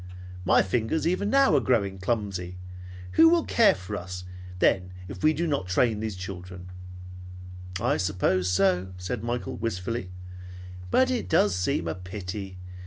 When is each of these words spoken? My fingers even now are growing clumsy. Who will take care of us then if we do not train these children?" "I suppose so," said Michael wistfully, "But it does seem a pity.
My 0.45 0.63
fingers 0.63 1.05
even 1.07 1.29
now 1.29 1.55
are 1.55 1.59
growing 1.59 1.99
clumsy. 1.99 2.57
Who 3.11 3.29
will 3.29 3.45
take 3.45 3.55
care 3.55 3.73
of 3.75 3.91
us 3.91 4.23
then 4.57 4.93
if 5.07 5.23
we 5.23 5.31
do 5.31 5.45
not 5.45 5.67
train 5.67 5.99
these 5.99 6.15
children?" 6.15 6.71
"I 7.79 7.97
suppose 7.97 8.49
so," 8.49 8.95
said 8.97 9.23
Michael 9.23 9.57
wistfully, 9.57 10.09
"But 10.89 11.11
it 11.11 11.29
does 11.29 11.55
seem 11.55 11.87
a 11.87 11.93
pity. 11.93 12.57